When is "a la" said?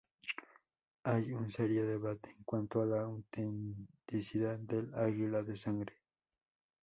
2.81-3.01